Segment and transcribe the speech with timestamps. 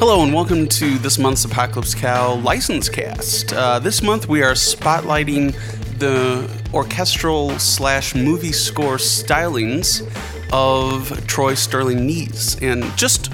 [0.00, 3.52] Hello and welcome to this month's Apocalypse Cow License Cast.
[3.52, 5.52] Uh, this month we are spotlighting
[5.98, 10.00] the orchestral slash movie score stylings
[10.54, 12.58] of Troy Sterling Nies.
[12.62, 13.30] And just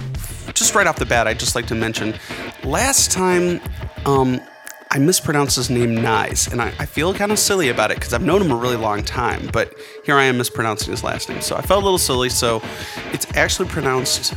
[0.54, 2.16] just right off the bat, I'd just like to mention,
[2.64, 3.60] last time
[4.04, 4.40] um,
[4.90, 8.12] I mispronounced his name Nyes, and I, I feel kind of silly about it because
[8.12, 9.72] I've known him a really long time, but
[10.04, 11.42] here I am mispronouncing his last name.
[11.42, 12.60] So I felt a little silly, so
[13.12, 14.34] it's actually pronounced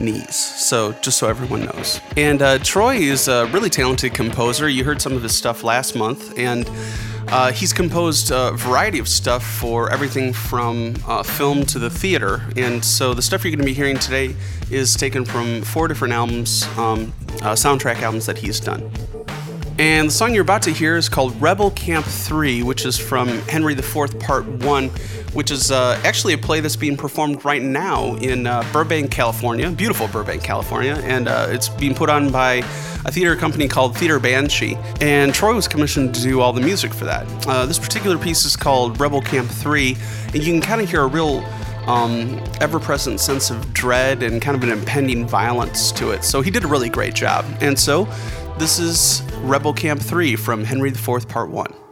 [0.00, 0.34] Knees.
[0.34, 2.00] So just so everyone knows.
[2.16, 4.68] And uh, Troy is a really talented composer.
[4.68, 6.68] You heard some of his stuff last month, and
[7.28, 12.42] uh, he's composed a variety of stuff for everything from uh, film to the theater.
[12.56, 14.34] And so the stuff you're going to be hearing today
[14.70, 18.90] is taken from four different albums, um, uh, soundtrack albums that he's done.
[19.80, 23.28] And the song you're about to hear is called Rebel Camp 3, which is from
[23.48, 24.88] Henry IV Part 1,
[25.32, 29.70] which is uh, actually a play that's being performed right now in uh, Burbank, California,
[29.70, 31.00] beautiful Burbank, California.
[31.04, 32.56] And uh, it's being put on by
[33.06, 34.76] a theater company called Theater Banshee.
[35.00, 37.26] And Troy was commissioned to do all the music for that.
[37.46, 39.96] Uh, this particular piece is called Rebel Camp 3,
[40.26, 41.42] and you can kind of hear a real
[41.86, 46.24] um, ever present sense of dread and kind of an impending violence to it.
[46.24, 47.44] So he did a really great job.
[47.60, 48.06] And so
[48.60, 51.89] this is Rebel Camp 3 from Henry IV, Part 1.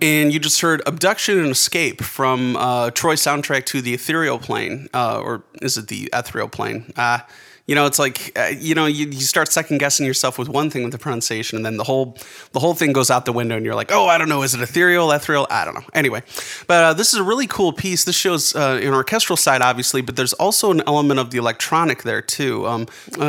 [0.00, 4.88] And you just heard Abduction and Escape from uh, Troy's soundtrack to The Ethereal Plane,
[4.94, 6.92] uh, or is it The Ethereal Plane?
[6.96, 7.18] Uh,
[7.66, 10.70] you know, it's like uh, you know, you, you start second guessing yourself with one
[10.70, 12.16] thing with the pronunciation, and then the whole
[12.52, 14.54] the whole thing goes out the window, and you're like, oh, I don't know, is
[14.54, 15.46] it ethereal, ethereal?
[15.50, 15.84] I don't know.
[15.92, 16.22] Anyway,
[16.66, 18.04] but uh, this is a really cool piece.
[18.04, 22.04] This shows uh, an orchestral side, obviously, but there's also an element of the electronic
[22.04, 22.66] there too.
[22.66, 22.86] Um,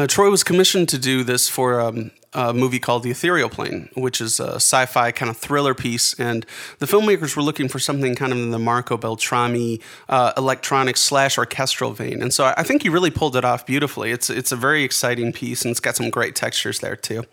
[0.08, 4.22] Troy was commissioned to do this for um, a movie called The Ethereal Plane, which
[4.22, 6.14] is a sci fi kind of thriller piece.
[6.20, 6.46] And
[6.80, 11.38] the filmmakers were looking for something kind of in the Marco Beltrami uh, electronic slash
[11.38, 12.22] orchestral vein.
[12.22, 14.12] And so I think he really pulled it off beautifully.
[14.12, 17.24] It's, it's a very exciting piece and it's got some great textures there too.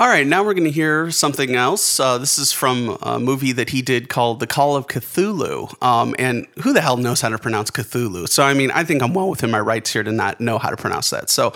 [0.00, 2.00] All right, now we're going to hear something else.
[2.00, 5.82] Uh, this is from a movie that he did called The Call of Cthulhu.
[5.82, 8.26] Um, and who the hell knows how to pronounce Cthulhu?
[8.26, 10.70] So, I mean, I think I'm well within my rights here to not know how
[10.70, 11.28] to pronounce that.
[11.28, 11.48] So,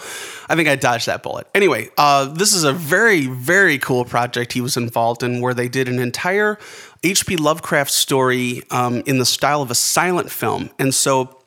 [0.50, 1.46] I think I dodged that bullet.
[1.54, 5.68] Anyway, uh, this is a very, very cool project he was involved in where they
[5.68, 6.58] did an entire
[7.02, 7.38] H.P.
[7.38, 10.68] Lovecraft story um, in the style of a silent film.
[10.78, 11.43] And so,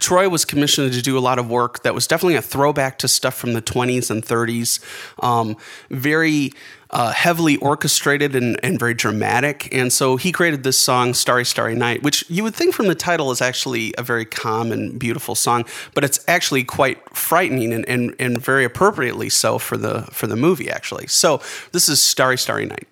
[0.00, 3.08] Troy was commissioned to do a lot of work that was definitely a throwback to
[3.08, 4.80] stuff from the 20s and 30s,
[5.22, 5.56] um,
[5.90, 6.52] very
[6.90, 9.68] uh, heavily orchestrated and, and, very dramatic.
[9.74, 12.94] And so he created this song, Starry, Starry Night, which you would think from the
[12.94, 17.88] title is actually a very calm and beautiful song, but it's actually quite frightening and,
[17.88, 21.08] and, and very appropriately so for the, for the movie, actually.
[21.08, 21.40] So
[21.72, 22.86] this is Starry, Starry Night.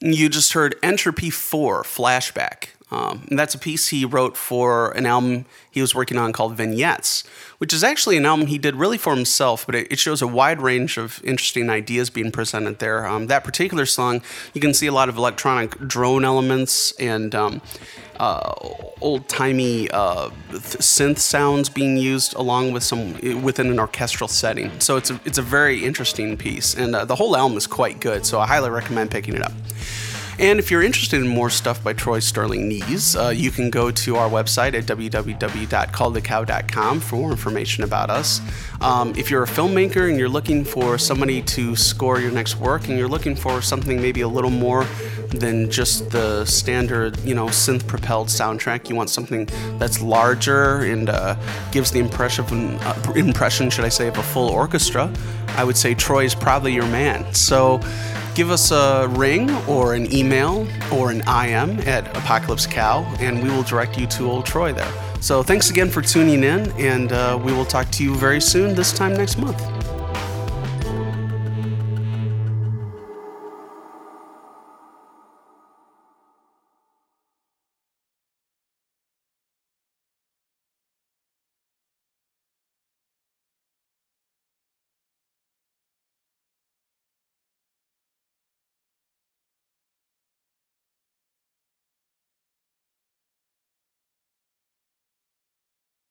[0.00, 2.75] You just heard Entropy 4 Flashback.
[2.88, 6.56] Um, and that's a piece he wrote for an album he was working on called
[6.56, 7.24] Vignettes,
[7.58, 10.26] which is actually an album he did really for himself, but it, it shows a
[10.26, 13.04] wide range of interesting ideas being presented there.
[13.04, 14.22] Um, that particular song,
[14.54, 17.60] you can see a lot of electronic drone elements and um,
[18.20, 18.54] uh,
[19.00, 24.70] old timey uh, synth sounds being used along with some within an orchestral setting.
[24.80, 28.00] So it's a, it's a very interesting piece, and uh, the whole album is quite
[28.00, 28.24] good.
[28.24, 29.52] So I highly recommend picking it up.
[30.38, 33.90] And if you're interested in more stuff by Troy Sterling Nies, uh, you can go
[33.90, 38.42] to our website at www.callthecow.com for more information about us.
[38.82, 42.86] Um, if you're a filmmaker and you're looking for somebody to score your next work
[42.88, 44.84] and you're looking for something maybe a little more
[45.30, 51.08] than just the standard, you know, synth propelled soundtrack, you want something that's larger and
[51.08, 51.34] uh,
[51.72, 52.44] gives the impression,
[52.82, 55.10] uh, impression, should I say, of a full orchestra,
[55.56, 57.32] I would say Troy is probably your man.
[57.32, 57.80] So,
[58.36, 63.48] give us a ring or an email or an IM at Apocalypse Cow, and we
[63.48, 64.92] will direct you to Old Troy there.
[65.22, 68.74] So thanks again for tuning in, and uh, we will talk to you very soon,
[68.74, 69.75] this time next month.